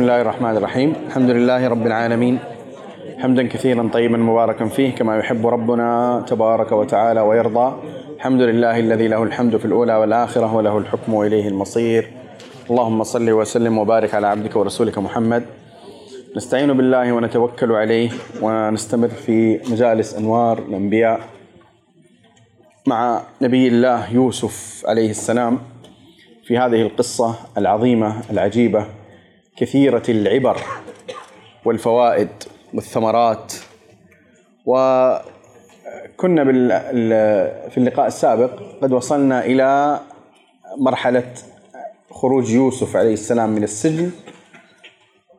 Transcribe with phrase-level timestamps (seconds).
[0.00, 2.38] بسم الله الرحمن الرحيم الحمد لله رب العالمين
[3.18, 7.76] حمدا كثيرا طيبا مباركا فيه كما يحب ربنا تبارك وتعالى ويرضى
[8.16, 12.10] الحمد لله الذي له الحمد في الأولى والآخرة وله الحكم وإليه المصير
[12.70, 15.42] اللهم صل وسلم وبارك على عبدك ورسولك محمد
[16.36, 18.10] نستعين بالله ونتوكل عليه
[18.42, 21.20] ونستمر في مجالس أنوار الأنبياء
[22.86, 25.58] مع نبي الله يوسف عليه السلام
[26.44, 28.84] في هذه القصة العظيمة العجيبة
[29.60, 30.56] كثيرة العبر
[31.64, 32.28] والفوائد
[32.74, 33.54] والثمرات
[34.66, 36.44] وكنا
[37.68, 38.50] في اللقاء السابق
[38.82, 40.00] قد وصلنا إلى
[40.78, 41.32] مرحلة
[42.10, 44.10] خروج يوسف عليه السلام من السجن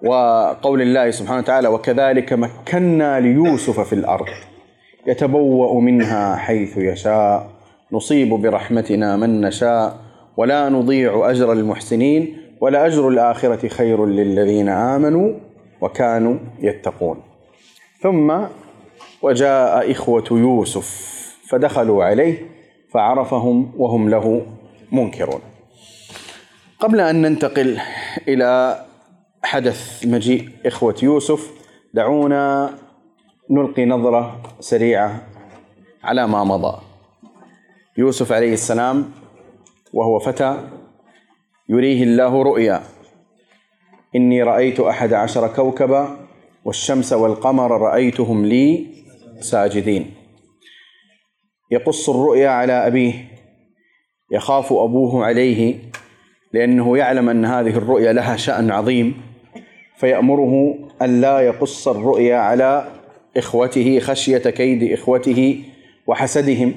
[0.03, 4.25] وقول الله سبحانه وتعالى وكذلك مكنا ليوسف في الأرض
[5.07, 7.49] يتبوأ منها حيث يشاء
[7.91, 9.95] نصيب برحمتنا من نشاء
[10.37, 15.33] ولا نضيع أجر المحسنين ولأجر الآخرة خير للذين آمنوا
[15.81, 17.21] وكانوا يتقون
[18.01, 18.41] ثم
[19.21, 21.11] وجاء إخوة يوسف
[21.49, 22.45] فدخلوا عليه
[22.93, 24.45] فعرفهم وهم له
[24.91, 25.41] منكرون
[26.79, 27.77] قبل أن ننتقل
[28.27, 28.79] إلى
[29.43, 31.51] حدث مجيء إخوة يوسف
[31.93, 32.73] دعونا
[33.49, 35.21] نلقي نظرة سريعة
[36.03, 36.77] على ما مضى
[37.97, 39.11] يوسف عليه السلام
[39.93, 40.57] وهو فتى
[41.71, 42.83] يريه الله رؤيا
[44.15, 46.17] إني رأيت أحد عشر كوكبا
[46.65, 48.87] والشمس والقمر رأيتهم لي
[49.39, 50.11] ساجدين
[51.71, 53.13] يقص الرؤيا على أبيه
[54.31, 55.77] يخاف أبوه عليه
[56.53, 59.21] لأنه يعلم أن هذه الرؤيا لها شأن عظيم
[59.97, 62.91] فيأمره ألا يقص الرؤيا على
[63.37, 65.63] إخوته خشية كيد إخوته
[66.07, 66.73] وحسدهم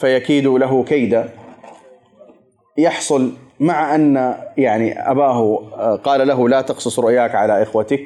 [0.00, 1.32] فيكيد له كيدا
[2.78, 8.02] يحصل مع أن يعني أباه آه، قال له لا تقصص رؤياك على إخوتك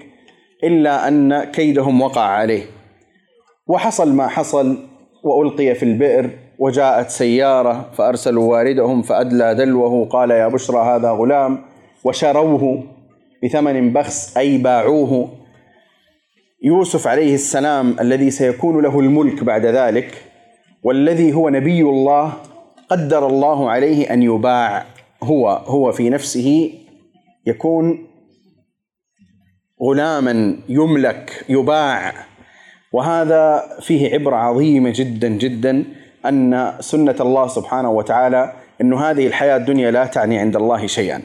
[0.65, 2.63] إلا أن كيدهم وقع عليه
[3.69, 4.77] وحصل ما حصل
[5.25, 11.59] وألقي في البئر وجاءت سيارة فأرسلوا واردهم فأدلى دلوه قال يا بشرى هذا غلام
[12.05, 12.83] وشروه
[13.45, 15.29] بثمن بخس أي باعوه
[16.65, 20.25] يوسف عليه السلام الذي سيكون له الملك بعد ذلك
[20.83, 22.33] والذي هو نبي الله
[22.89, 24.85] قدر الله عليه أن يباع
[25.25, 26.73] هو هو في نفسه
[27.47, 28.07] يكون
[29.83, 32.15] غلاما يملك يباع
[32.93, 35.85] وهذا فيه عبره عظيمه جدا جدا
[36.27, 41.23] ان سنه الله سبحانه وتعالى انه هذه الحياه الدنيا لا تعني عند الله شيئا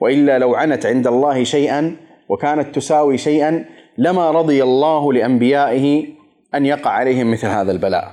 [0.00, 1.96] والا لو عنت عند الله شيئا
[2.28, 3.64] وكانت تساوي شيئا
[3.98, 6.06] لما رضي الله لانبيائه
[6.54, 8.12] ان يقع عليهم مثل هذا البلاء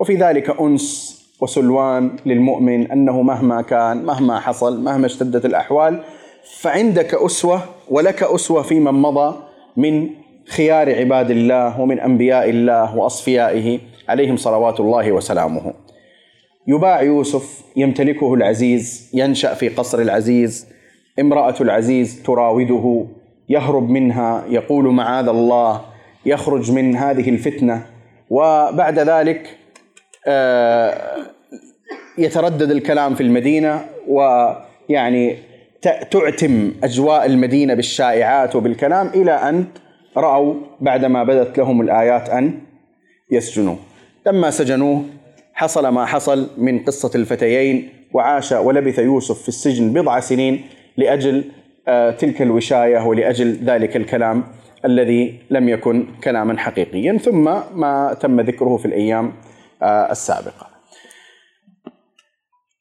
[0.00, 6.02] وفي ذلك انس وسلوان للمؤمن انه مهما كان مهما حصل مهما اشتدت الاحوال
[6.60, 7.60] فعندك اسوه
[7.90, 9.36] ولك اسوه في من مضى
[9.76, 10.08] من
[10.48, 15.74] خيار عباد الله ومن انبياء الله واصفيائه عليهم صلوات الله وسلامه.
[16.68, 20.66] يباع يوسف يمتلكه العزيز ينشا في قصر العزيز
[21.20, 23.06] امراه العزيز تراوده
[23.48, 25.80] يهرب منها يقول معاذ الله
[26.26, 27.86] يخرج من هذه الفتنه
[28.30, 29.56] وبعد ذلك
[30.28, 31.16] آه،
[32.18, 35.36] يتردد الكلام في المدينه ويعني
[36.10, 39.64] تعتم اجواء المدينه بالشائعات وبالكلام الى ان
[40.16, 42.58] راوا بعدما بدت لهم الايات ان
[43.30, 43.78] يسجنوه.
[44.26, 45.04] لما سجنوه
[45.54, 50.62] حصل ما حصل من قصه الفتيين وعاش ولبث يوسف في السجن بضع سنين
[50.96, 51.44] لاجل
[51.88, 54.44] آه، تلك الوشايه ولاجل ذلك الكلام
[54.84, 57.44] الذي لم يكن كلاما حقيقيا ثم
[57.74, 59.32] ما تم ذكره في الايام
[59.82, 60.66] آه، السابقه.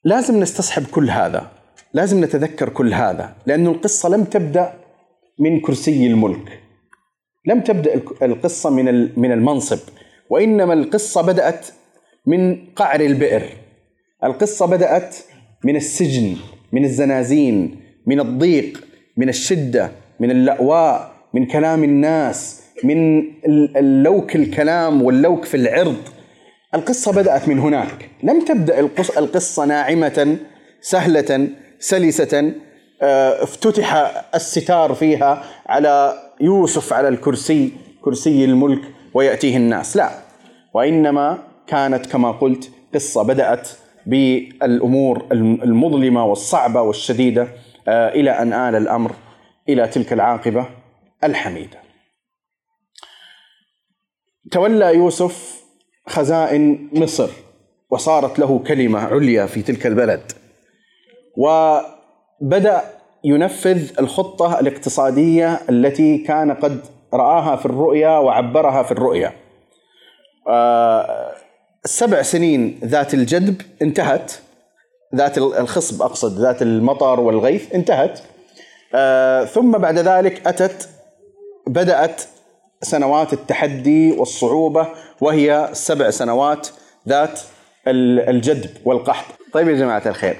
[0.03, 1.47] لازم نستصحب كل هذا،
[1.93, 4.73] لازم نتذكر كل هذا، لأن القصه لم تبدا
[5.39, 6.59] من كرسي الملك.
[7.45, 9.79] لم تبدا القصه من من المنصب،
[10.29, 11.67] وإنما القصه بدات
[12.27, 13.43] من قعر البئر.
[14.23, 15.15] القصه بدات
[15.63, 16.35] من السجن،
[16.71, 18.85] من الزنازين، من الضيق،
[19.17, 23.19] من الشده، من اللأواء، من كلام الناس، من
[23.77, 25.97] اللوك الكلام واللوك في العرض
[26.75, 28.79] القصة بدأت من هناك لم تبدأ
[29.17, 30.37] القصة ناعمة
[30.81, 31.49] سهلة
[31.79, 32.53] سلسة
[33.01, 33.93] آه، افتتح
[34.35, 38.81] الستار فيها على يوسف على الكرسي كرسي الملك
[39.13, 40.09] ويأتيه الناس لا
[40.73, 43.69] وإنما كانت كما قلت قصة بدأت
[44.05, 47.47] بالأمور المظلمة والصعبة والشديدة
[47.87, 49.11] آه، إلى أن آل الأمر
[49.69, 50.65] إلى تلك العاقبة
[51.23, 51.77] الحميدة
[54.51, 55.54] تولى يوسف
[56.09, 57.29] خزائن مصر
[57.91, 60.21] وصارت له كلمه عليا في تلك البلد
[61.37, 62.81] وبدا
[63.23, 66.79] ينفذ الخطه الاقتصاديه التي كان قد
[67.13, 69.33] راها في الرؤيا وعبرها في الرؤيا
[71.85, 74.33] السبع آه، سنين ذات الجدب انتهت
[75.15, 78.19] ذات الخصب اقصد ذات المطر والغيث انتهت
[78.95, 80.89] آه، ثم بعد ذلك اتت
[81.67, 82.21] بدات
[82.85, 84.87] سنوات التحدي والصعوبة
[85.21, 86.67] وهي سبع سنوات
[87.07, 87.39] ذات
[88.27, 90.37] الجدب والقحط طيب يا جماعة الخير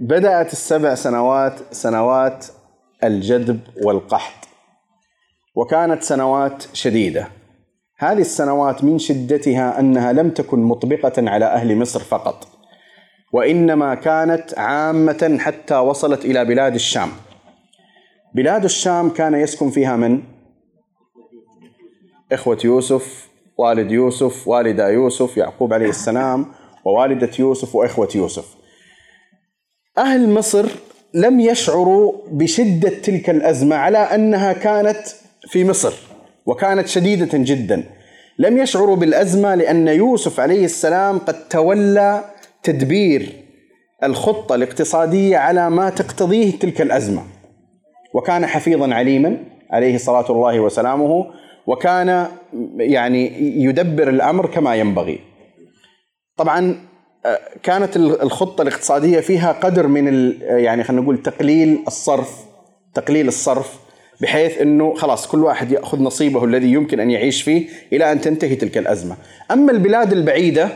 [0.00, 2.46] بدأت السبع سنوات سنوات
[3.04, 4.46] الجدب والقحط
[5.56, 7.28] وكانت سنوات شديدة
[7.98, 12.48] هذه السنوات من شدتها أنها لم تكن مطبقة على أهل مصر فقط
[13.32, 17.08] وإنما كانت عامة حتى وصلت إلى بلاد الشام
[18.34, 20.20] بلاد الشام كان يسكن فيها من؟
[22.32, 23.28] إخوة يوسف
[23.58, 26.46] والد يوسف والدة يوسف يعقوب عليه السلام
[26.84, 28.46] ووالدة يوسف وإخوة يوسف
[29.98, 30.68] أهل مصر
[31.14, 34.98] لم يشعروا بشدة تلك الأزمة على أنها كانت
[35.48, 35.94] في مصر
[36.46, 37.84] وكانت شديدة جدا
[38.38, 42.24] لم يشعروا بالأزمة لأن يوسف عليه السلام قد تولى
[42.62, 43.32] تدبير
[44.04, 47.22] الخطة الاقتصادية على ما تقتضيه تلك الأزمة
[48.14, 49.38] وكان حفيظا عليما
[49.72, 51.26] عليه صلاة الله وسلامه
[51.66, 52.28] وكان
[52.78, 53.32] يعني
[53.64, 55.18] يدبر الامر كما ينبغي.
[56.36, 56.76] طبعا
[57.26, 60.08] آه، كانت الخطه الاقتصاديه فيها قدر من
[60.42, 62.36] آه، يعني خلينا نقول تقليل الصرف
[62.94, 63.78] تقليل الصرف
[64.20, 68.54] بحيث انه خلاص كل واحد ياخذ نصيبه الذي يمكن ان يعيش فيه الى ان تنتهي
[68.56, 69.16] تلك الازمه.
[69.50, 70.68] اما البلاد البعيده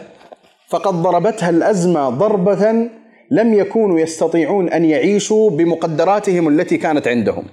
[0.68, 2.88] فقد ضربتها الازمه ضربه
[3.30, 7.44] لم يكونوا يستطيعون ان يعيشوا بمقدراتهم التي كانت عندهم.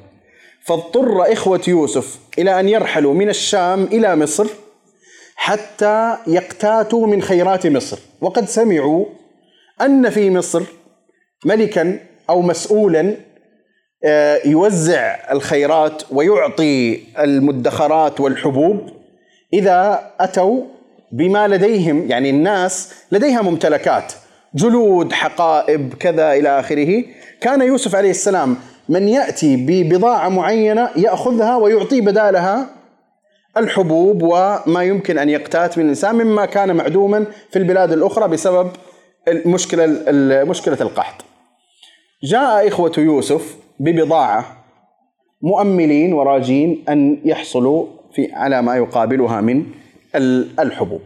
[0.67, 4.47] فاضطر إخوة يوسف إلى أن يرحلوا من الشام إلى مصر
[5.35, 9.05] حتى يقتاتوا من خيرات مصر وقد سمعوا
[9.81, 10.63] أن في مصر
[11.45, 11.99] ملكا
[12.29, 13.15] أو مسؤولا
[14.05, 18.79] آه، يوزع الخيرات ويعطي المدخرات والحبوب
[19.53, 20.61] إذا أتوا
[21.11, 24.13] بما لديهم يعني الناس لديها ممتلكات
[24.55, 27.03] جلود حقائب كذا إلى آخره
[27.41, 28.55] كان يوسف عليه السلام
[28.89, 32.69] من ياتي ببضاعه معينه ياخذها ويعطي بدالها
[33.57, 38.69] الحبوب وما يمكن ان يقتات من الانسان مما كان معدوما في البلاد الاخرى بسبب
[39.27, 39.85] المشكله
[40.43, 41.25] مشكله القحط.
[42.23, 44.57] جاء اخوه يوسف ببضاعه
[45.41, 49.65] مؤملين وراجين ان يحصلوا في على ما يقابلها من
[50.59, 51.01] الحبوب.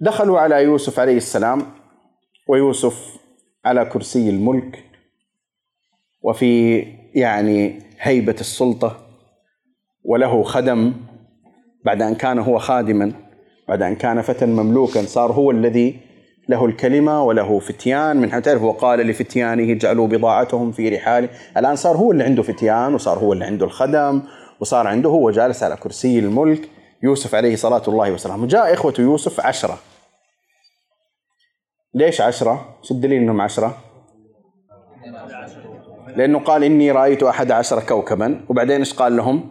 [0.00, 1.62] دخلوا على يوسف عليه السلام
[2.48, 3.16] ويوسف
[3.64, 4.87] على كرسي الملك
[6.22, 6.78] وفي
[7.14, 8.96] يعني هيبه السلطه
[10.04, 10.92] وله خدم
[11.84, 13.12] بعد ان كان هو خادما
[13.68, 16.00] بعد ان كان فتى مملوكا صار هو الذي
[16.48, 21.96] له الكلمه وله فتيان من حيث تعرف وقال لفتيانه اجعلوا بضاعتهم في رحاله الان صار
[21.96, 24.22] هو اللي عنده فتيان وصار هو اللي عنده الخدم
[24.60, 26.68] وصار عنده هو جالس على كرسي الملك
[27.02, 29.78] يوسف عليه صلاة الله وسلامه جاء إخوة يوسف عشرة
[31.94, 33.76] ليش عشرة؟ شو الدليل أنهم عشرة؟
[36.16, 39.50] لأنه قال إني رأيت أحد عشر كوكبا وبعدين إيش قال لهم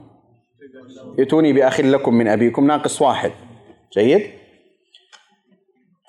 [1.19, 3.31] يتوني بأخ لكم من أبيكم ناقص واحد
[3.94, 4.21] جيد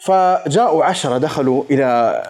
[0.04, 2.22] فجاءوا عشرة دخلوا إلى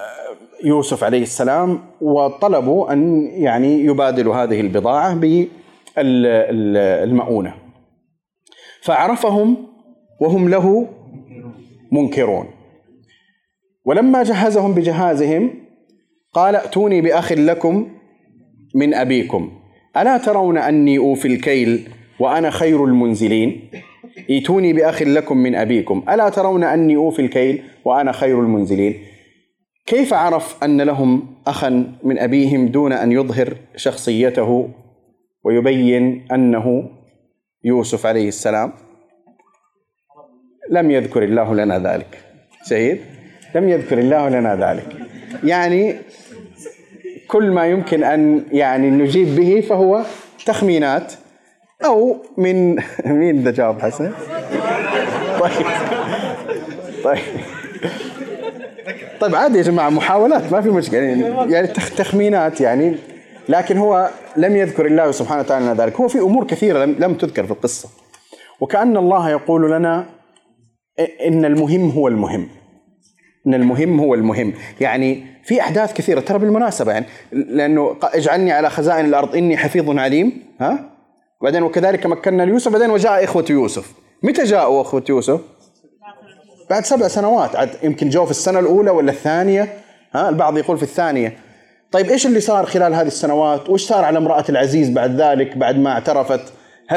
[0.64, 5.14] يوسف عليه السلام وطلبوا أن يعني يبادلوا هذه البضاعة
[5.96, 7.54] بالمؤونة
[8.82, 9.56] فعرفهم
[10.20, 10.88] وهم له
[11.92, 12.50] منكرون
[13.84, 15.50] ولما جهزهم بجهازهم
[16.34, 17.97] قال ائتوني بأخ لكم
[18.74, 19.50] من أبيكم
[19.96, 21.88] ألا ترون أني أوفي الكيل
[22.20, 23.68] وأنا خير المنزلين
[24.30, 28.94] ائتوني بأخ لكم من أبيكم ألا ترون أني أوفي الكيل وأنا خير المنزلين
[29.86, 34.68] كيف عرف أن لهم أخا من أبيهم دون أن يظهر شخصيته
[35.44, 36.90] ويبين أنه
[37.64, 38.72] يوسف عليه السلام
[40.70, 42.18] لم يذكر الله لنا ذلك
[42.62, 42.98] سيد
[43.54, 44.86] لم يذكر الله لنا ذلك
[45.44, 45.94] يعني
[47.28, 50.02] كل ما يمكن ان يعني نجيب به فهو
[50.46, 51.12] تخمينات
[51.84, 54.12] او من مين ذا جاوب حسن؟
[55.40, 55.66] طيب
[57.04, 57.20] طيب
[59.20, 62.94] طيب عادي يا جماعه محاولات ما في مشكله يعني, يعني تخمينات يعني
[63.48, 67.50] لكن هو لم يذكر الله سبحانه وتعالى ذلك هو في امور كثيره لم تذكر في
[67.50, 67.88] القصه
[68.60, 70.04] وكأن الله يقول لنا
[71.26, 72.48] إن المهم هو المهم
[73.48, 79.04] ان المهم هو المهم يعني في احداث كثيره ترى بالمناسبه يعني لانه اجعلني على خزائن
[79.04, 80.84] الارض اني حفيظ عليم ها
[81.42, 85.40] بعدين وكذلك مكنا ليوسف بعدين وجاء اخوه يوسف متى جاءوا اخوه يوسف
[86.70, 89.68] بعد سبع سنوات عاد يمكن جو في السنه الاولى ولا الثانيه
[90.14, 91.36] ها البعض يقول في الثانيه
[91.92, 95.78] طيب ايش اللي صار خلال هذه السنوات وايش صار على امراه العزيز بعد ذلك بعد
[95.78, 96.52] ما اعترفت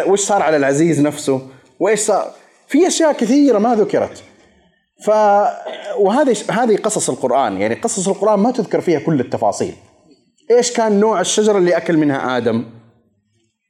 [0.05, 1.41] وايش صار على العزيز نفسه
[1.79, 2.27] وايش صار
[2.67, 4.23] في اشياء كثيره ما ذكرت
[5.01, 5.09] ف
[5.99, 9.73] وهذه هذه قصص القران يعني قصص القران ما تذكر فيها كل التفاصيل
[10.51, 12.65] ايش كان نوع الشجره اللي اكل منها ادم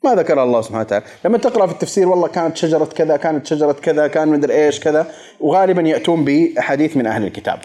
[0.03, 3.71] ما ذكر الله سبحانه وتعالى لما تقرا في التفسير والله كانت شجره كذا كانت شجره
[3.71, 5.07] كذا كان مدري ايش كذا
[5.39, 7.59] وغالبا ياتون باحاديث من اهل الكتاب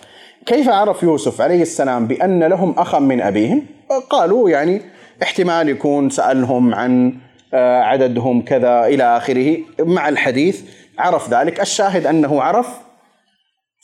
[0.46, 3.66] كيف عرف يوسف عليه السلام بان لهم اخا من ابيهم
[4.10, 4.82] قالوا يعني
[5.22, 7.14] احتمال يكون سالهم عن
[7.54, 10.60] آه، عددهم كذا الى اخره مع الحديث
[10.98, 12.68] عرف ذلك الشاهد انه عرف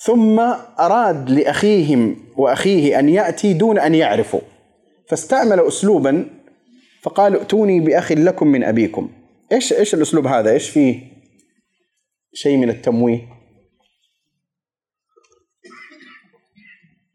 [0.05, 0.41] ثم
[0.81, 4.41] أراد لأخيهم وأخيه أن يأتي دون أن يعرفوا
[5.09, 6.31] فاستعمل أسلوبا
[7.03, 9.11] فقال ائتوني بأخ لكم من أبيكم
[9.53, 11.01] إيش إيش الأسلوب هذا إيش فيه
[12.33, 13.29] شيء من التمويه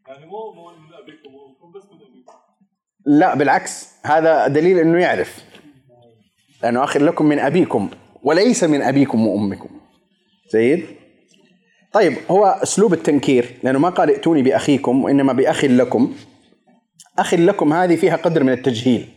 [0.08, 0.26] يعني
[3.06, 5.44] لا بالعكس هذا دليل انه يعرف
[6.62, 7.90] لانه اخر لكم من ابيكم
[8.22, 9.68] وليس من ابيكم وامكم
[10.52, 10.86] جيد
[11.92, 16.14] طيب هو اسلوب التنكير لانه ما قال ائتوني باخيكم وانما باخ لكم
[17.18, 19.08] اخ لكم هذه فيها قدر من التجهيل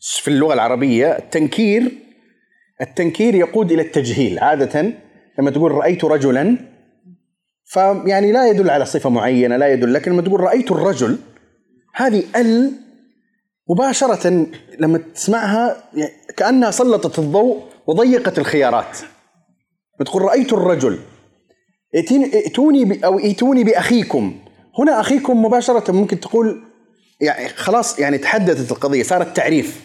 [0.00, 1.92] في اللغه العربيه التنكير
[2.80, 4.92] التنكير يقود الى التجهيل عاده
[5.38, 6.56] لما تقول رايت رجلا
[7.66, 11.18] فيعني لا يدل على صفه معينه لا يدل لكن لما تقول رايت الرجل
[11.94, 12.72] هذه ال
[13.70, 14.46] مباشره
[14.78, 18.98] لما تسمعها يعني كانها سلطت الضوء وضيقت الخيارات
[20.04, 20.98] تقول رايت الرجل
[21.96, 24.34] ائتوني او ائتوني باخيكم
[24.78, 26.62] هنا اخيكم مباشره ممكن تقول
[27.20, 29.80] يعني خلاص يعني تحددت القضيه صارت تعريف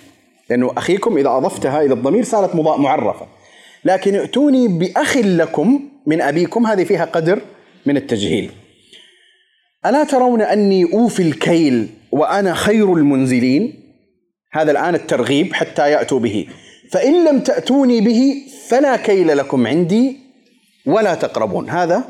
[0.50, 3.26] لانه اخيكم اذا اضفتها الى الضمير صارت معرفه
[3.86, 7.42] لكن ائتوني باخ لكم من ابيكم هذه فيها قدر
[7.86, 8.52] من التجهيل
[9.86, 13.74] الا ترون اني اوفي الكيل وانا خير المنزلين
[14.54, 16.48] هذا الان الترغيب حتى ياتوا به
[16.92, 18.36] فان لم تاتوني به
[18.68, 20.19] فلا كيل لكم عندي
[20.90, 22.04] ولا تقربون هذا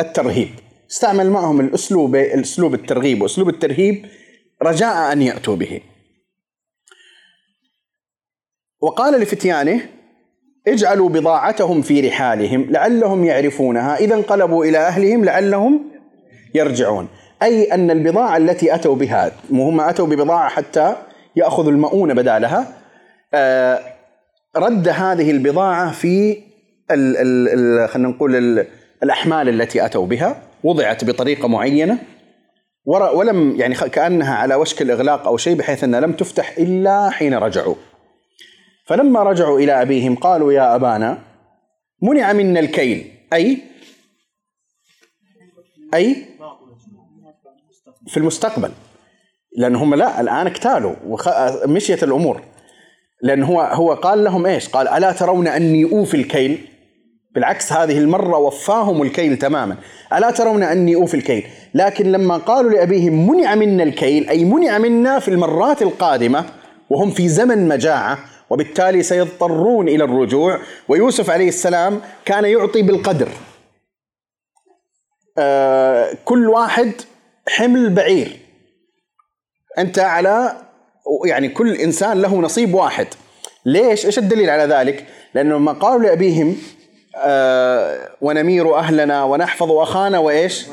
[0.00, 0.48] الترهيب
[0.90, 4.06] استعمل معهم الاسلوب اسلوب الترغيب واسلوب الترهيب
[4.62, 5.80] رجاء ان ياتوا به
[8.80, 9.80] وقال لفتيانه
[10.68, 15.82] اجعلوا بضاعتهم في رحالهم لعلهم يعرفونها اذا انقلبوا الى اهلهم لعلهم
[16.54, 17.08] يرجعون
[17.42, 20.96] اي ان البضاعه التي اتوا بها هم اتوا ببضاعه حتى
[21.36, 22.74] ياخذوا المؤونه بدالها
[23.34, 23.80] آه،
[24.56, 26.38] رد هذه البضاعه في
[26.88, 28.58] خلينا نقول
[29.02, 31.98] الاحمال التي اتوا بها وضعت بطريقه معينه
[33.14, 37.74] ولم يعني كانها على وشك الاغلاق او شيء بحيث انها لم تفتح الا حين رجعوا.
[38.86, 41.18] فلما رجعوا الى ابيهم قالوا يا ابانا
[42.02, 43.58] منع منا الكيل اي
[45.94, 46.26] اي
[48.08, 48.70] في المستقبل
[49.56, 52.42] لان هم لا الان اكتالوا ومشيت الامور
[53.22, 56.68] لان هو هو قال لهم ايش؟ قال الا ترون اني اوفي الكيل
[57.34, 59.76] بالعكس هذه المرة وفاهم الكيل تماما
[60.12, 65.18] ألا ترون أني أوفي الكيل لكن لما قالوا لأبيهم منع منا الكيل أي منع منا
[65.18, 66.44] في المرات القادمة
[66.90, 68.18] وهم في زمن مجاعة
[68.50, 73.28] وبالتالي سيضطرون إلى الرجوع ويوسف عليه السلام كان يعطي بالقدر
[75.38, 76.92] آه كل واحد
[77.48, 78.36] حمل بعير
[79.78, 80.56] أنت على
[81.26, 83.06] يعني كل إنسان له نصيب واحد
[83.66, 86.56] ليش؟ إيش الدليل على ذلك؟ لأنه لما قالوا لأبيهم
[87.16, 90.66] آه، ونمير اهلنا ونحفظ اخانا وايش؟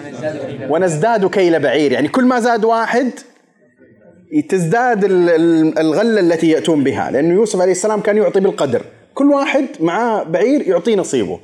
[0.70, 3.12] ونزداد كيل بعير، يعني كل ما زاد واحد
[4.50, 5.04] تزداد
[5.80, 8.82] الغله التي ياتون بها، لانه يوسف عليه السلام كان يعطي بالقدر،
[9.14, 11.40] كل واحد معاه بعير يعطيه نصيبه.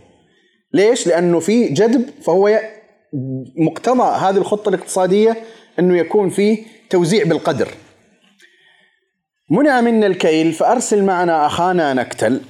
[0.74, 2.60] ليش؟ لانه في جذب فهو
[3.58, 5.36] مقتضى هذه الخطه الاقتصاديه
[5.80, 7.68] انه يكون في توزيع بالقدر.
[9.52, 12.42] منع منا الكيل فارسل معنا اخانا نكتل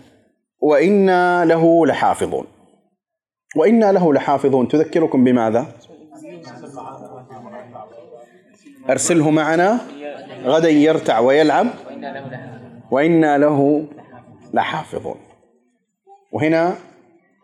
[0.62, 2.46] وإنا له لحافظون
[3.56, 5.66] وإنا له لحافظون تذكركم بماذا؟
[8.90, 9.80] أرسله معنا
[10.44, 11.68] غدا يرتع ويلعب
[12.92, 13.86] وإنا له
[14.54, 15.16] لحافظون
[16.32, 16.76] وهنا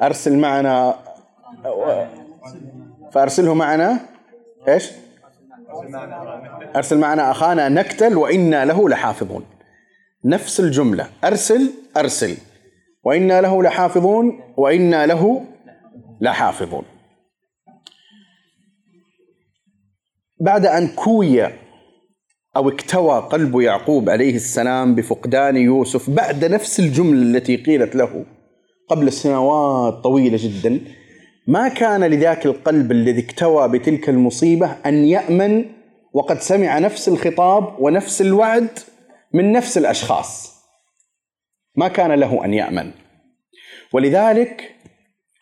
[0.01, 0.93] أرسل معنا
[3.11, 3.99] فأرسله معنا
[4.67, 4.91] إيش؟
[6.75, 9.45] أرسل معنا أخانا نكتل وإنا له لحافظون
[10.25, 12.37] نفس الجملة أرسل أرسل
[13.03, 15.45] وإنا له لحافظون وإنا له
[16.21, 16.83] لحافظون
[20.39, 21.45] بعد أن كوي
[22.55, 28.25] أو اكتوى قلب يعقوب عليه السلام بفقدان يوسف بعد نفس الجملة التي قيلت له
[28.89, 30.79] قبل سنوات طويلة جدا
[31.47, 35.65] ما كان لذاك القلب الذي اكتوى بتلك المصيبة أن يأمن
[36.13, 38.69] وقد سمع نفس الخطاب ونفس الوعد
[39.33, 40.52] من نفس الأشخاص
[41.75, 42.91] ما كان له ان يامن
[43.93, 44.75] ولذلك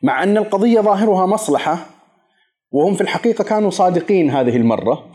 [0.03, 1.85] مع ان القضيه ظاهرها مصلحه
[2.71, 5.05] وهم في الحقيقه كانوا صادقين هذه المره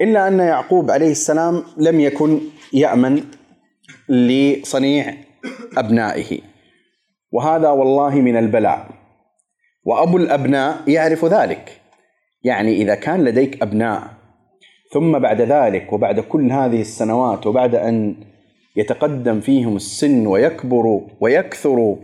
[0.00, 2.40] الا ان يعقوب عليه السلام لم يكن
[2.72, 3.24] يامن
[4.08, 5.14] لصنيع
[5.76, 6.40] ابنائه
[7.32, 8.88] وهذا والله من البلاء
[9.84, 11.80] وابو الابناء يعرف ذلك
[12.42, 14.02] يعني اذا كان لديك ابناء
[14.92, 18.14] ثم بعد ذلك وبعد كل هذه السنوات وبعد ان
[18.78, 21.96] يتقدم فيهم السن ويكبر ويكثر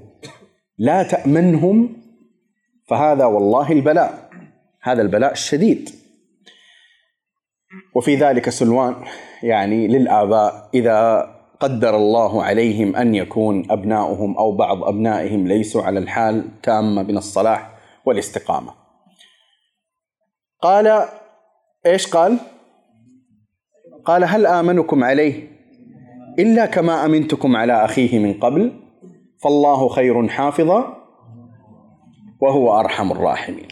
[0.79, 1.97] لا تأمنهم
[2.89, 4.31] فهذا والله البلاء
[4.83, 5.91] هذا البلاء الشديد
[7.95, 8.95] وفي ذلك سلوان
[9.43, 11.21] يعني للآباء إذا
[11.61, 17.71] قدر الله عليهم أن يكون أبناؤهم أو بعض أبنائهم ليسوا على الحال تامة من الصلاح
[18.05, 18.75] والاستقامة
[20.63, 21.09] قال
[21.87, 22.39] إيش قال
[24.05, 25.54] قال هل آمنكم عليه
[26.39, 28.73] الا كما امنتكم على اخيه من قبل
[29.43, 30.97] فالله خير حافظا
[32.41, 33.69] وهو ارحم الراحمين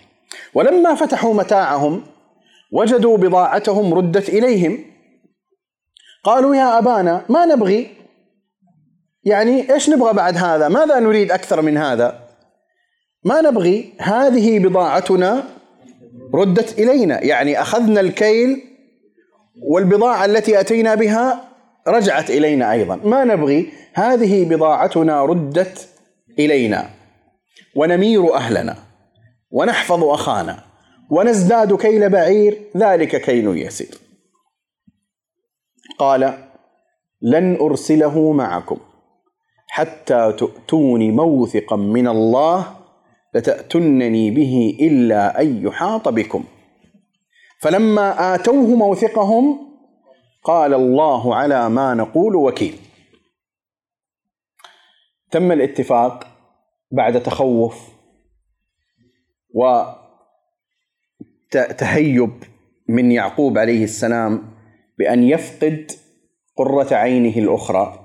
[0.55, 2.03] ولما فتحوا متاعهم
[2.73, 4.79] وجدوا بضاعتهم ردت اليهم
[6.25, 7.89] قالوا يا ابانا ما نبغي
[9.25, 12.23] يعني ايش نبغى بعد هذا ماذا نريد اكثر من هذا
[13.25, 15.45] ما نبغي هذه بضاعتنا
[16.35, 18.63] ردت الينا يعني اخذنا الكيل
[19.69, 21.52] والبضاعه التي اتينا بها
[21.89, 25.89] رجعت الينا ايضا ما نبغي هذه بضاعتنا ردت
[26.39, 26.91] الينا
[27.77, 28.77] ونمير اهلنا
[29.51, 30.59] ونحفظ اخانا
[31.11, 33.99] ونزداد كيل بعير ذلك كيل يسير
[35.99, 36.39] قال
[37.23, 38.77] لن ارسله معكم
[39.69, 42.77] حتى تؤتوني موثقا من الله
[43.35, 46.45] لتاتونني به الا ان يحاط بكم
[47.63, 49.72] فلما اتوه موثقهم
[50.45, 52.75] قال الله على ما نقول وكيل
[55.31, 56.27] تم الاتفاق
[56.93, 57.89] بعد تخوف
[61.55, 62.31] وتهيب
[62.89, 64.51] من يعقوب عليه السلام
[64.99, 65.93] بأن يفقد
[66.57, 67.99] قرة عينه الأخرى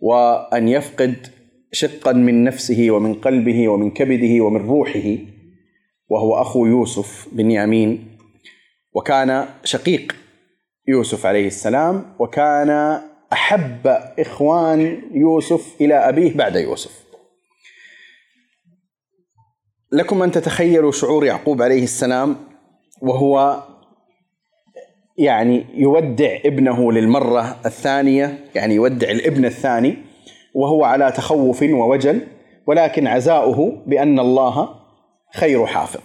[0.00, 1.26] وأن يفقد
[1.72, 5.16] شقا من نفسه ومن قلبه ومن كبده ومن روحه
[6.08, 8.18] وهو أخو يوسف بن يامين
[8.94, 10.16] وكان شقيق
[10.88, 13.00] يوسف عليه السلام وكان
[13.32, 13.86] احب
[14.18, 17.04] اخوان يوسف الى ابيه بعد يوسف.
[19.92, 22.36] لكم ان تتخيلوا شعور يعقوب عليه السلام
[23.02, 23.62] وهو
[25.18, 29.96] يعني يودع ابنه للمره الثانيه يعني يودع الابن الثاني
[30.54, 32.26] وهو على تخوف ووجل
[32.66, 34.68] ولكن عزاؤه بان الله
[35.34, 36.00] خير حافظ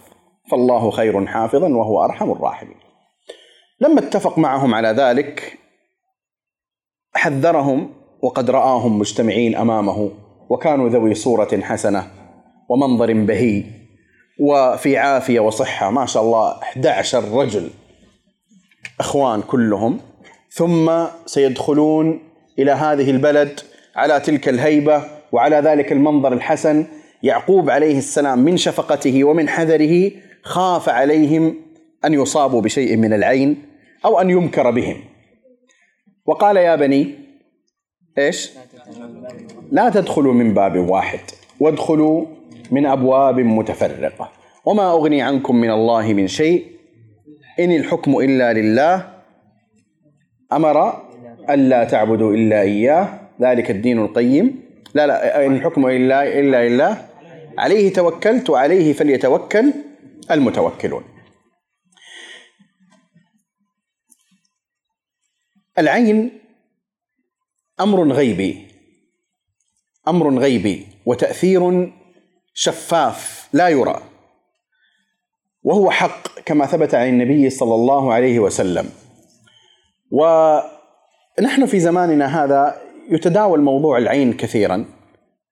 [0.50, 2.85] فالله خير حافظا وهو ارحم الراحمين.
[3.80, 5.58] لما اتفق معهم على ذلك
[7.14, 7.90] حذرهم
[8.22, 10.10] وقد راهم مجتمعين امامه
[10.50, 12.08] وكانوا ذوي صوره حسنه
[12.70, 13.64] ومنظر بهي
[14.40, 17.70] وفي عافيه وصحه ما شاء الله 11 رجل
[19.00, 20.00] اخوان كلهم
[20.50, 20.90] ثم
[21.26, 22.20] سيدخلون
[22.58, 23.60] الى هذه البلد
[23.96, 26.86] على تلك الهيبه وعلى ذلك المنظر الحسن
[27.22, 30.10] يعقوب عليه السلام من شفقته ومن حذره
[30.42, 31.65] خاف عليهم
[32.06, 33.56] أن يصابوا بشيء من العين
[34.04, 34.96] أو أن يمكر بهم
[36.26, 37.14] وقال يا بني
[38.18, 38.50] إيش
[39.72, 41.20] لا تدخلوا من باب واحد
[41.60, 42.26] وادخلوا
[42.70, 44.28] من أبواب متفرقة
[44.64, 46.64] وما أغني عنكم من الله من شيء
[47.60, 49.08] إن الحكم إلا لله
[50.52, 51.02] أمر
[51.50, 53.08] ألا تعبدوا إلا إياه
[53.42, 54.62] ذلك الدين القيم
[54.94, 56.96] لا لا إن الحكم إلا إلا إلا
[57.58, 59.72] عليه توكلت وعليه فليتوكل
[60.30, 61.02] المتوكلون
[65.78, 66.40] العين
[67.80, 68.66] امر غيبي
[70.08, 71.92] امر غيبي وتاثير
[72.54, 74.00] شفاف لا يرى
[75.62, 78.88] وهو حق كما ثبت عن النبي صلى الله عليه وسلم
[80.10, 84.84] ونحن في زماننا هذا يتداول موضوع العين كثيرا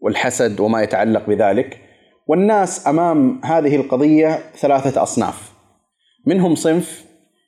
[0.00, 1.78] والحسد وما يتعلق بذلك
[2.26, 5.52] والناس امام هذه القضيه ثلاثه اصناف
[6.26, 7.04] منهم صنف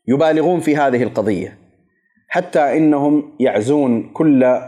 [0.09, 1.66] يبالغون في هذه القضيه
[2.37, 4.59] حتى انهم يعزون كل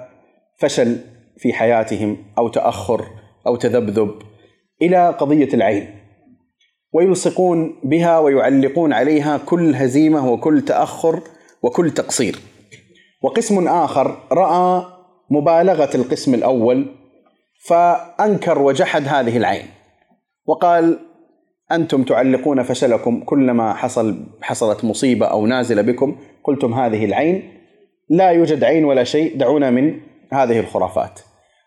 [0.59, 1.01] فشل
[1.37, 3.05] في حياتهم او تاخر
[3.47, 4.15] او تذبذب
[4.83, 5.89] الى قضيه العين
[6.93, 11.21] ويلصقون بها ويعلقون عليها كل هزيمه وكل تاخر
[11.63, 12.39] وكل تقصير
[13.23, 14.85] وقسم اخر راى
[15.31, 16.87] مبالغه القسم الاول
[17.67, 19.67] فانكر وجحد هذه العين
[20.47, 20.99] وقال
[21.73, 27.58] انتم تعلقون فشلكم كلما حصل حصلت مصيبه او نازله بكم قلتم هذه العين
[28.11, 30.01] لا يوجد عين ولا شيء دعونا من
[30.33, 31.21] هذه الخرافات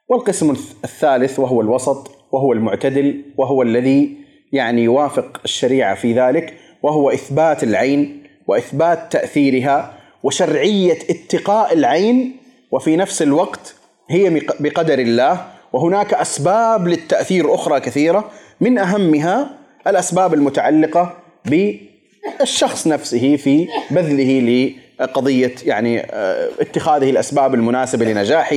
[0.10, 0.52] والقسم
[0.84, 4.18] الثالث وهو الوسط وهو المعتدل وهو الذي
[4.54, 12.36] يعني يوافق الشريعه في ذلك وهو اثبات العين واثبات تاثيرها وشرعيه اتقاء العين
[12.72, 13.76] وفي نفس الوقت
[14.10, 21.14] هي بقدر الله وهناك اسباب للتاثير اخرى كثيره من اهمها الاسباب المتعلقه
[21.46, 28.56] بالشخص نفسه في بذله لي قضيه يعني آه، اتخاذه الاسباب المناسبه لنجاحه،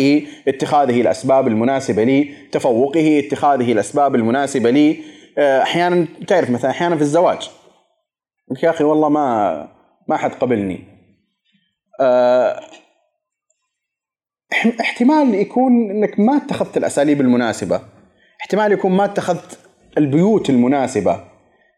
[0.49, 5.01] اتخاذه الاسباب المناسبه لتفوقه، اتخاذه الاسباب المناسبه لي
[5.39, 7.51] آه، احيانا تعرف مثلا احيانا في الزواج
[8.63, 9.53] يا اخي والله ما
[10.09, 10.85] ما حد قبلني
[12.01, 12.61] آه،
[14.81, 17.81] احتمال يكون انك ما اتخذت الاساليب المناسبه
[18.41, 19.59] احتمال يكون ما اتخذت
[19.99, 21.21] البيوت المناسبه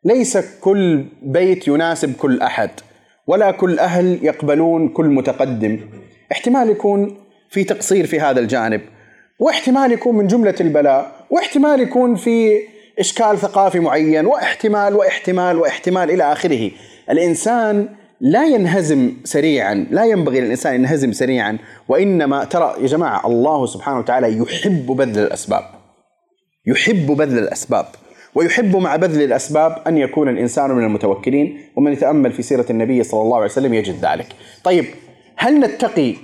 [0.05, 2.71] ليس كل بيت يناسب كل احد
[3.27, 5.81] ولا كل أهل يقبلون كل متقدم
[6.33, 7.17] احتمال يكون
[7.51, 8.81] في تقصير في هذا الجانب
[9.41, 12.53] واحتمال يكون من جملة البلاء واحتمال يكون في
[12.99, 16.71] إشكال ثقافي معين واحتمال واحتمال واحتمال إلى آخره
[17.11, 17.89] الإنسان
[18.21, 21.59] لا ينهزم سريعا لا ينبغي للإنسان ينهزم سريعا
[21.89, 25.63] وإنما ترى يا جماعة الله سبحانه وتعالى يحب بذل الأسباب
[26.67, 27.87] يحب بذل الأسباب
[28.37, 33.21] ويحب مع بذل الأسباب أن يكون الإنسان من المتوكلين ومن يتأمل في سيرة النبي صلى
[33.23, 34.27] الله عليه وسلم يجد ذلك
[34.65, 34.85] طيب
[35.37, 36.15] هل نتقي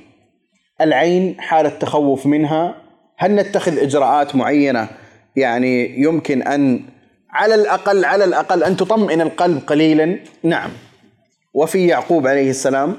[0.81, 2.75] العين حال التخوف منها
[3.19, 4.89] هل نتخذ إجراءات معينة
[5.37, 6.81] يعني يمكن أن
[7.31, 10.71] على الأقل على الأقل أن تطمئن القلب قليلا نعم
[11.55, 12.97] وفي يعقوب عليه السلام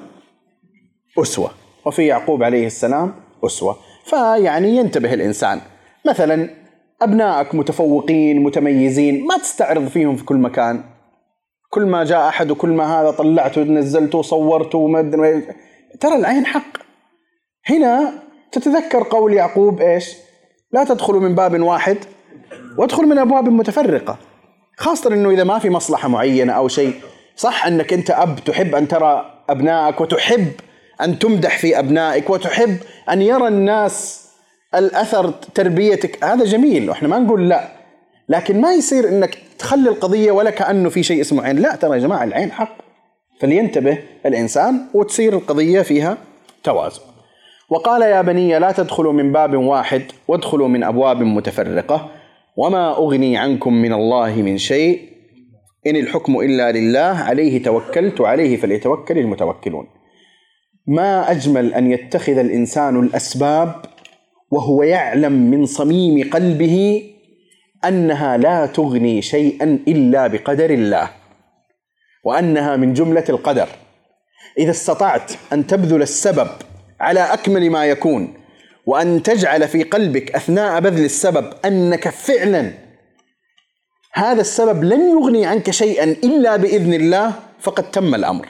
[1.21, 1.51] أسوة
[1.85, 3.13] وفي يعقوب عليه السلام
[3.45, 5.59] أسوة فيعني ينتبه الإنسان
[6.07, 6.62] مثلا
[7.03, 10.83] أبنائك متفوقين متميزين ما تستعرض فيهم في كل مكان
[11.69, 15.01] كل ما جاء أحد وكل ما هذا طلعته نزلته صورته وما
[15.99, 16.77] ترى العين حق
[17.65, 18.13] هنا
[18.51, 20.13] تتذكر قول يعقوب إيش
[20.71, 21.97] لا تدخلوا من باب واحد
[22.77, 24.17] وادخل من أبواب متفرقة
[24.77, 26.93] خاصة أنه إذا ما في مصلحة معينة أو شيء
[27.35, 30.47] صح أنك أنت أب تحب أن ترى أبنائك وتحب
[31.01, 32.75] أن تمدح في أبنائك وتحب
[33.09, 34.22] أن يرى الناس
[34.75, 37.67] الاثر تربيتك هذا جميل واحنا ما نقول لا
[38.29, 41.97] لكن ما يصير انك تخلي القضيه ولا كانه في شيء اسمه عين لا ترى يا
[42.01, 42.77] جماعه العين حق
[43.41, 46.17] فلينتبه الانسان وتصير القضيه فيها
[46.63, 47.01] توازن
[47.69, 52.09] وقال يا بني لا تدخلوا من باب واحد وادخلوا من ابواب متفرقه
[52.57, 54.99] وما اغني عنكم من الله من شيء
[55.87, 59.85] ان الحكم الا لله عليه توكلت وعليه فليتوكل المتوكلون
[60.87, 63.73] ما اجمل ان يتخذ الانسان الاسباب
[64.53, 67.03] وهو يعلم من صميم قلبه
[67.85, 71.09] انها لا تغني شيئا الا بقدر الله
[72.23, 73.69] وانها من جمله القدر
[74.57, 76.47] اذا استطعت ان تبذل السبب
[76.99, 78.33] على اكمل ما يكون
[78.85, 82.71] وان تجعل في قلبك اثناء بذل السبب انك فعلا
[84.13, 88.47] هذا السبب لن يغني عنك شيئا الا باذن الله فقد تم الامر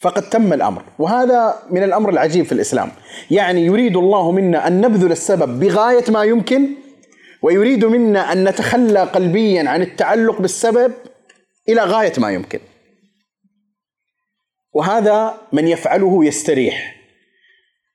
[0.00, 2.88] فقد تم الامر وهذا من الامر العجيب في الاسلام
[3.30, 6.68] يعني يريد الله منا ان نبذل السبب بغايه ما يمكن
[7.42, 10.92] ويريد منا ان نتخلى قلبيا عن التعلق بالسبب
[11.68, 12.58] الى غايه ما يمكن
[14.72, 16.94] وهذا من يفعله يستريح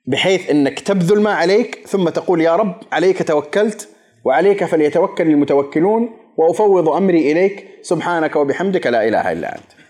[0.08, 3.90] بحيث انك تبذل ما عليك ثم تقول يا رب عليك توكلت
[4.26, 9.83] وعليك فليتوكل المتوكلون وافوض امري اليك سبحانك وبحمدك لا اله الا انت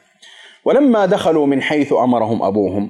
[0.66, 2.90] ولما دخلوا من حيث امرهم ابوهم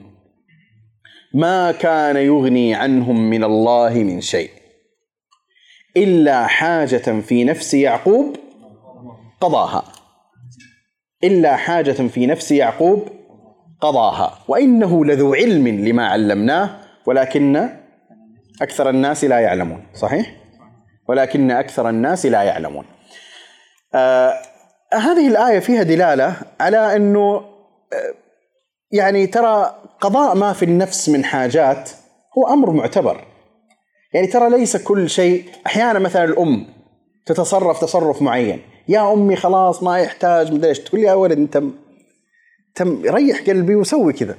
[1.33, 4.49] ما كان يغني عنهم من الله من شيء
[5.97, 8.35] الا حاجه في نفس يعقوب
[9.41, 9.83] قضاها
[11.23, 13.05] الا حاجه في نفس يعقوب
[13.81, 17.69] قضاها وانه لذو علم لما علمناه ولكن
[18.61, 20.35] اكثر الناس لا يعلمون صحيح
[21.07, 22.85] ولكن اكثر الناس لا يعلمون
[23.93, 24.33] آه
[24.93, 27.52] هذه الايه فيها دلاله على انه
[28.91, 31.89] يعني ترى قضاء ما في النفس من حاجات
[32.37, 33.23] هو امر معتبر
[34.13, 36.65] يعني ترى ليس كل شيء احيانا مثلا الام
[37.25, 41.61] تتصرف تصرف معين يا امي خلاص ما يحتاج مدري ايش تقول لي يا ولد انت
[42.75, 44.37] تم ريح قلبي وسوي كذا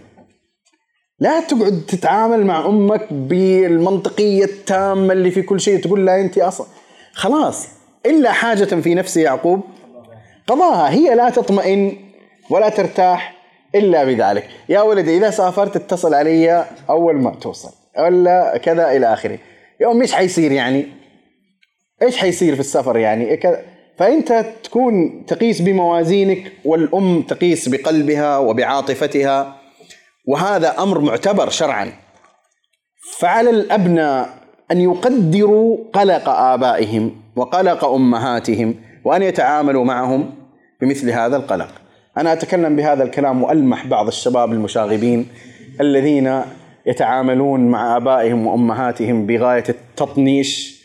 [1.19, 6.67] لا تقعد تتعامل مع امك بالمنطقيه التامه اللي في كل شيء تقول لها انت اصلا
[7.13, 7.69] خلاص
[8.07, 9.61] الا حاجه في نفس يعقوب
[10.47, 11.97] قضاها هي لا تطمئن
[12.51, 13.44] ولا ترتاح
[13.75, 19.39] إلا بذلك يا ولدي إذا سافرت اتصل علي أول ما توصل ولا كذا إلى آخره
[19.81, 20.87] يا أمي إيش حيصير يعني
[22.03, 23.63] إيش حيصير في السفر يعني إيه كذا
[23.99, 29.57] فأنت تكون تقيس بموازينك والأم تقيس بقلبها وبعاطفتها
[30.29, 31.93] وهذا أمر معتبر شرعا
[33.19, 34.29] فعلى الأبناء
[34.71, 40.35] أن يقدروا قلق آبائهم وقلق أمهاتهم وأن يتعاملوا معهم
[40.83, 41.83] بمثل هذا القلق
[42.19, 45.27] أنا أتكلم بهذا الكلام وألمح بعض الشباب المشاغبين
[45.81, 46.41] الذين
[46.87, 50.85] يتعاملون مع ابائهم وامهاتهم بغايه التطنيش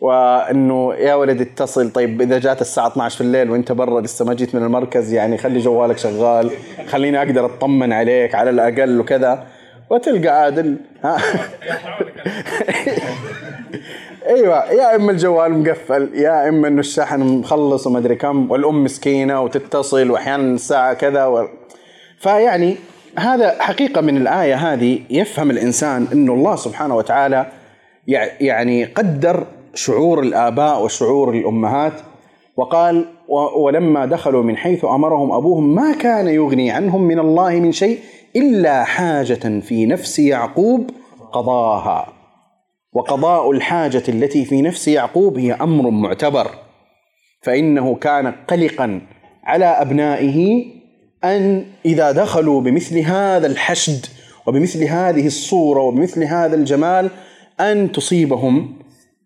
[0.00, 4.34] وانه يا ولد اتصل طيب اذا جات الساعه 12 في الليل وانت برا لسه ما
[4.34, 6.50] جيت من المركز يعني خلي جوالك شغال
[6.88, 9.46] خليني اقدر اطمن عليك على الاقل وكذا
[9.90, 11.16] وتلقى عادل ها
[14.26, 19.40] ايوه يا اما الجوال مقفل يا اما انه الشحن مخلص وما ادري كم والام مسكينه
[19.42, 21.48] وتتصل واحيانا الساعه كذا و...
[22.20, 22.76] فيعني
[23.18, 27.46] هذا حقيقه من الايه هذه يفهم الانسان انه الله سبحانه وتعالى
[28.40, 31.92] يعني قدر شعور الاباء وشعور الامهات
[32.56, 33.04] وقال
[33.56, 37.98] ولما دخلوا من حيث امرهم ابوهم ما كان يغني عنهم من الله من شيء
[38.36, 40.90] الا حاجه في نفس يعقوب
[41.32, 42.08] قضاها
[42.94, 46.46] وقضاء الحاجة التي في نفس يعقوب هي أمر معتبر
[47.42, 49.00] فإنه كان قلقا
[49.44, 50.64] على أبنائه
[51.24, 54.06] أن إذا دخلوا بمثل هذا الحشد
[54.46, 57.10] وبمثل هذه الصورة وبمثل هذا الجمال
[57.60, 58.76] أن تصيبهم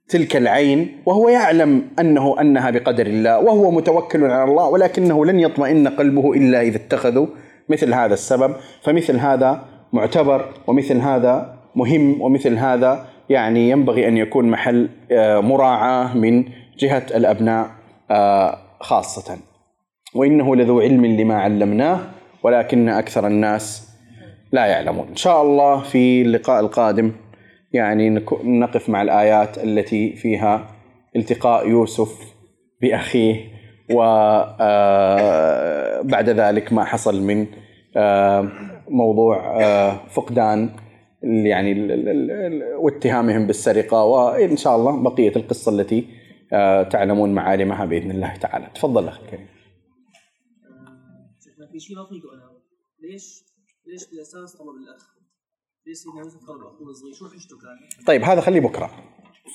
[0.09, 5.89] تلك العين وهو يعلم أنه أنها بقدر الله وهو متوكل على الله ولكنه لن يطمئن
[5.89, 7.27] قلبه إلا إذا اتخذوا
[7.69, 14.51] مثل هذا السبب فمثل هذا معتبر ومثل هذا مهم ومثل هذا يعني ينبغي أن يكون
[14.51, 16.45] محل آه، مراعاة من
[16.79, 17.71] جهة الأبناء
[18.11, 19.39] آه، خاصة
[20.15, 21.99] وإنه لذو علم لما علمناه
[22.43, 23.91] ولكن أكثر الناس
[24.53, 27.13] لا يعلمون إن شاء الله في اللقاء القادم
[27.73, 28.09] يعني
[28.45, 30.67] نقف مع الآيات التي فيها
[31.17, 32.35] التقاء يوسف
[32.81, 33.35] بأخيه
[33.93, 34.59] وبعد
[36.29, 37.47] آه، ذلك ما حصل من
[38.91, 39.41] موضوع
[40.09, 40.71] فقدان
[41.23, 41.95] يعني
[42.75, 46.07] واتهامهم بالسرقه وان شاء الله بقيه القصه التي
[46.53, 48.71] آه، تعلمون معالمها باذن الله تعالى.
[48.75, 49.47] تفضل اخي الكريم.
[51.73, 52.51] في شيء لطيف انا
[53.03, 53.43] ليش
[53.87, 55.07] ليش بالاساس طلب الاخ؟
[55.87, 58.91] ليش سيدنا يوسف طلب اخوه الصغير؟ شو حجته كان؟ طيب هذا خليه بكره.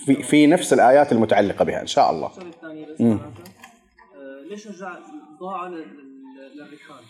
[0.06, 2.28] في في نفس الايات المتعلقه بها ان شاء الله.
[2.28, 3.21] الشغله الثانيه بس آه،
[4.49, 4.99] ليش رجع
[5.39, 7.04] ضاع للرحال؟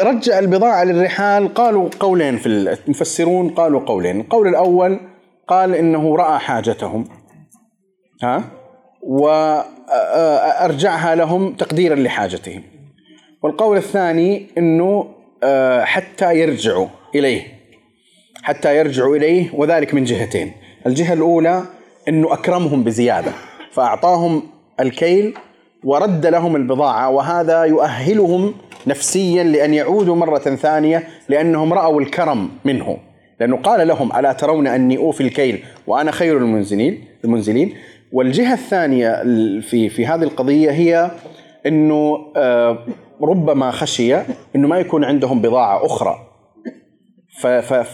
[0.00, 2.46] رجع البضاعة للرحال قالوا قولين في
[2.86, 4.98] المفسرون قالوا قولين القول الأول
[5.48, 7.04] قال إنه رأى حاجتهم
[8.22, 8.44] ها
[9.02, 12.62] وأرجعها لهم تقديرا لحاجتهم
[13.42, 15.08] والقول الثاني إنه
[15.84, 17.42] حتى يرجعوا إليه
[18.42, 20.52] حتى يرجعوا إليه وذلك من جهتين
[20.86, 21.62] الجهة الأولى
[22.08, 23.32] أنه أكرمهم بزيادة
[23.72, 24.42] فأعطاهم
[24.80, 25.34] الكيل
[25.84, 28.54] ورد لهم البضاعة وهذا يؤهلهم
[28.86, 32.98] نفسيا لأن يعودوا مرة ثانية لأنهم رأوا الكرم منه
[33.40, 37.74] لأنه قال لهم ألا ترون أني أوفي الكيل وأنا خير المنزلين المنزلين
[38.12, 39.22] والجهة الثانية
[39.60, 41.10] في في هذه القضية هي
[41.66, 42.78] أنه آه،
[43.22, 44.16] ربما خشي
[44.56, 46.26] أنه ما يكون عندهم بضاعة أخرى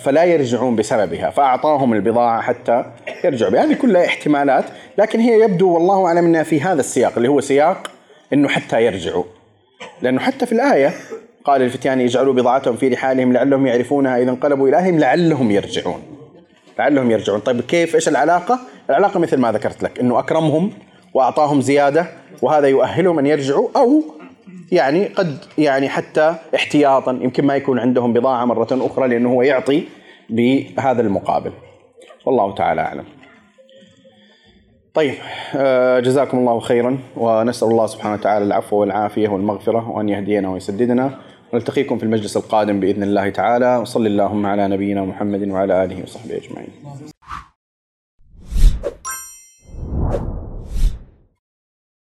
[0.03, 2.85] فلا يرجعون بسببها فأعطاهم البضاعة حتى
[3.25, 4.65] يرجعوا بها هذه كلها احتمالات
[4.99, 7.91] لكن هي يبدو والله أعلم أنها في هذا السياق اللي هو سياق
[8.33, 9.25] أنه حتى يرجعوا
[10.03, 10.91] لأنه حتى في الآية
[11.45, 16.03] قال الفتيان يجعلوا بضاعتهم في رحالهم لعلهم يعرفونها إذا انقلبوا إلى أهلهم لعلهم يرجعون
[16.79, 18.61] لعلهم يرجعون طيب كيف إيش العلاقة
[18.91, 20.71] العلاقة مثل ما ذكرت لك أنه أكرمهم
[21.15, 22.07] وأعطاهم زيادة
[22.43, 24.03] وهذا يؤهلهم أن يرجعوا أو
[24.73, 29.85] يعني قد يعني حتى احتياطا يمكن ما يكون عندهم بضاعة مرة أخرى لأنه هو يعطي
[30.31, 31.53] بهذا المقابل
[32.27, 33.05] والله تعالى أعلم
[34.95, 35.15] طيب
[35.57, 41.19] آه، جزاكم الله خيرا ونسال الله سبحانه وتعالى العفو والعافيه والمغفره وان يهدينا ويسددنا
[41.53, 46.37] ونلتقيكم في المجلس القادم باذن الله تعالى وصلى اللهم على نبينا محمد وعلى اله وصحبه
[46.37, 47.22] اجمعين